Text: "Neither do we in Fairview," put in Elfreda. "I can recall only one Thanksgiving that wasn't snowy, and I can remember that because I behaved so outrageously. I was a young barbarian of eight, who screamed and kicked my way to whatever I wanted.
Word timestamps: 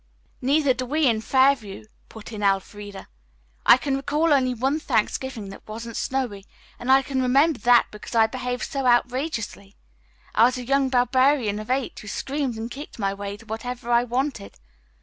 "Neither 0.41 0.73
do 0.73 0.87
we 0.87 1.05
in 1.05 1.21
Fairview," 1.21 1.85
put 2.09 2.31
in 2.31 2.41
Elfreda. 2.41 3.07
"I 3.67 3.77
can 3.77 3.95
recall 3.97 4.33
only 4.33 4.55
one 4.55 4.79
Thanksgiving 4.79 5.49
that 5.49 5.67
wasn't 5.67 5.95
snowy, 5.95 6.43
and 6.79 6.91
I 6.91 7.03
can 7.03 7.21
remember 7.21 7.59
that 7.59 7.85
because 7.91 8.15
I 8.15 8.25
behaved 8.25 8.63
so 8.63 8.87
outrageously. 8.87 9.75
I 10.33 10.45
was 10.45 10.57
a 10.57 10.65
young 10.65 10.89
barbarian 10.89 11.59
of 11.59 11.69
eight, 11.69 11.99
who 11.99 12.07
screamed 12.07 12.57
and 12.57 12.71
kicked 12.71 12.97
my 12.97 13.13
way 13.13 13.37
to 13.37 13.45
whatever 13.45 13.91
I 13.91 14.03
wanted. 14.03 14.55